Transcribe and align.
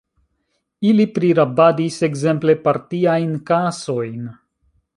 Ili 0.91 1.05
prirabadis, 1.17 1.99
ekzemple, 2.09 2.57
partiajn 2.65 3.39
kasojn. 3.51 4.29